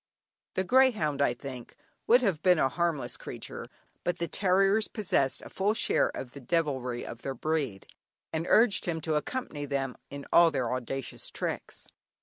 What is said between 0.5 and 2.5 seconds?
The greyhound, I think, would have